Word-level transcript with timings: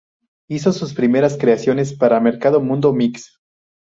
Hizo 0.49 0.71
sus 0.73 0.95
primeras 0.95 1.37
creaciones 1.37 1.93
para 1.93 2.19
Mercado 2.19 2.59
Mundo 2.59 2.91
Mix. 2.91 3.39